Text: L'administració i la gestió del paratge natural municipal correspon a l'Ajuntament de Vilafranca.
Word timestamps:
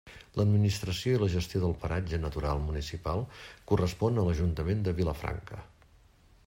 L'administració 0.39 1.11
i 1.15 1.19
la 1.23 1.27
gestió 1.33 1.61
del 1.65 1.75
paratge 1.83 2.21
natural 2.23 2.63
municipal 2.69 3.21
correspon 3.73 4.19
a 4.23 4.27
l'Ajuntament 4.29 4.85
de 4.89 4.95
Vilafranca. 5.03 5.63